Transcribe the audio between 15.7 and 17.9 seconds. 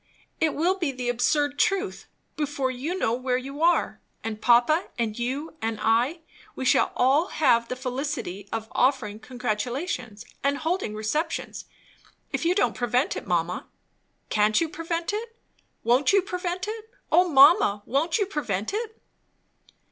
Won't you prevent it? O mamma!